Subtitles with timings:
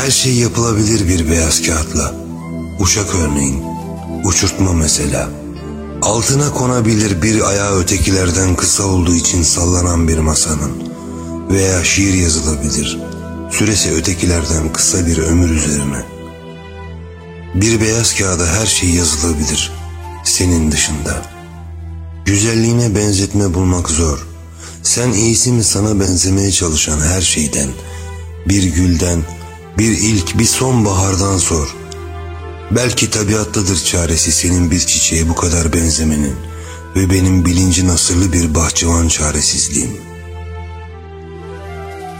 [0.00, 2.14] Her şey yapılabilir bir beyaz kağıtla.
[2.80, 3.62] Uçak örneğin,
[4.24, 5.28] uçurtma mesela.
[6.02, 10.72] Altına konabilir bir ayağı ötekilerden kısa olduğu için sallanan bir masanın.
[11.50, 12.98] Veya şiir yazılabilir.
[13.50, 16.04] Süresi ötekilerden kısa bir ömür üzerine.
[17.54, 19.72] Bir beyaz kağıda her şey yazılabilir.
[20.24, 21.22] Senin dışında.
[22.24, 24.26] Güzelliğine benzetme bulmak zor.
[24.82, 27.68] Sen iyisi mi sana benzemeye çalışan her şeyden,
[28.48, 29.22] bir gülden,
[29.78, 31.76] bir ilk, bir sonbahardan sor.
[32.70, 36.36] Belki tabiattadır çaresi senin bir çiçeğe bu kadar benzemenin
[36.96, 39.96] ve benim bilinci nasırlı bir bahçıvan çaresizliğim.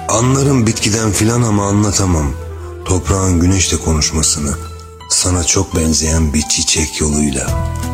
[0.09, 2.33] Anlarım bitkiden filan ama anlatamam.
[2.85, 4.55] Toprağın güneşle konuşmasını,
[5.11, 7.90] sana çok benzeyen bir çiçek yoluyla.''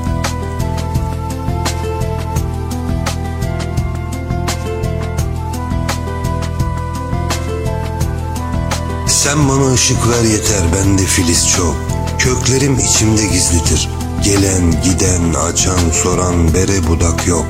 [9.26, 11.76] Sen bana ışık ver yeter bende filiz çok.
[12.18, 13.88] Köklerim içimde gizlidir.
[14.24, 17.46] Gelen, giden, açan, soran, bere budak yok.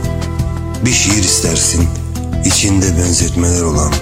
[0.84, 1.88] Bir şiir istersin,
[2.44, 3.92] içinde benzetmeler olan.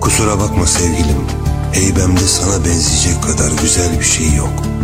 [0.00, 1.24] Kusura bakma sevgilim,
[1.72, 4.77] heybemde sana benzeyecek kadar güzel bir şey yok.''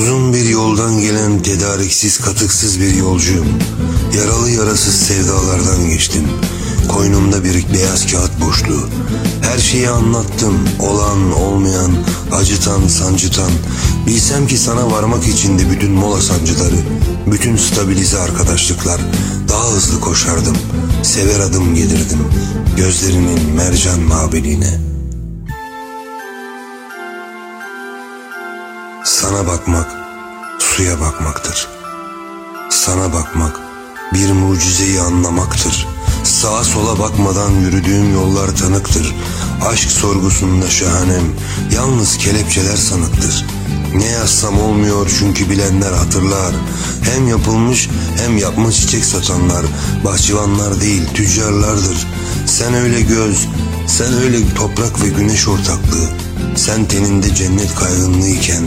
[0.00, 3.46] Uzun bir yoldan gelen tedariksiz katıksız bir yolcuyum.
[4.16, 6.28] Yaralı yarasız sevdalardan geçtim.
[6.88, 8.88] Koynumda bir beyaz kağıt boşluğu.
[9.42, 10.58] Her şeyi anlattım.
[10.78, 11.92] Olan, olmayan,
[12.32, 13.50] acıtan, sancıtan.
[14.06, 16.78] Bilsem ki sana varmak içindi bütün mola sancıları.
[17.26, 19.00] Bütün stabilize arkadaşlıklar.
[19.48, 20.56] Daha hızlı koşardım.
[21.02, 22.18] Sever adım gelirdim.
[22.76, 24.89] Gözlerinin mercan mabediğine.''
[29.20, 29.86] Sana bakmak
[30.58, 31.68] suya bakmaktır.
[32.70, 33.60] Sana bakmak
[34.14, 35.86] bir mucizeyi anlamaktır.
[36.24, 39.14] Sağa sola bakmadan yürüdüğüm yollar tanıktır.
[39.68, 41.22] Aşk sorgusunda şahanem,
[41.74, 43.46] yalnız kelepçeler sanıktır.
[43.94, 46.54] Ne yazsam olmuyor çünkü bilenler hatırlar.
[47.02, 49.66] Hem yapılmış hem yapma çiçek satanlar,
[50.04, 52.06] bahçıvanlar değil tüccarlardır.
[52.46, 53.48] Sen öyle göz,
[53.86, 56.08] sen öyle toprak ve güneş ortaklığı.
[56.56, 58.64] Sen teninde cennet kaygınlıyken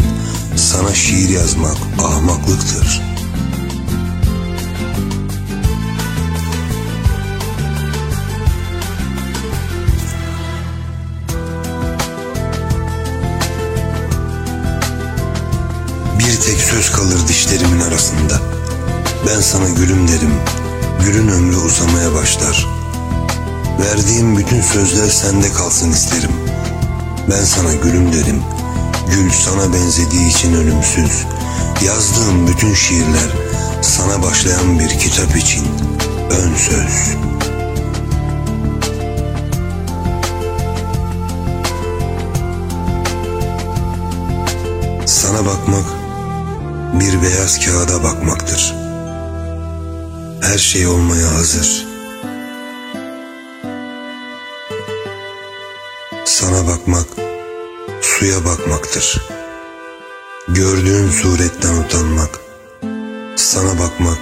[0.56, 3.02] sana şiir yazmak ahmaklıktır.
[16.20, 18.42] Bir tek söz kalır dişlerimin arasında.
[19.28, 20.34] Ben sana gülüm derim.
[21.06, 22.68] Gülün ömrü uzamaya başlar.
[23.80, 26.32] Verdiğim bütün sözler sende kalsın isterim.
[27.30, 28.44] Ben sana gülüm derim.
[29.12, 31.26] Gül sana benzediği için ölümsüz.
[31.86, 33.32] Yazdığım bütün şiirler
[33.82, 35.64] sana başlayan bir kitap için
[36.30, 37.18] ön söz.
[45.06, 45.86] Sana bakmak
[46.94, 48.76] bir beyaz kağıda bakmaktır.
[50.42, 51.88] Her şey olmaya hazır.
[56.26, 57.23] Sana bakmak
[58.04, 59.22] suya bakmaktır.
[60.48, 62.40] Gördüğün suretten utanmak,
[63.36, 64.18] sana bakmak,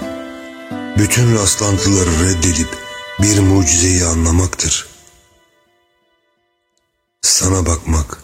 [0.97, 2.69] bütün rastlantıları reddedip
[3.21, 4.87] bir mucizeyi anlamaktır.
[7.21, 8.17] Sana bakmak,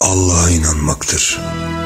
[0.00, 1.83] Allah'a inanmaktır.''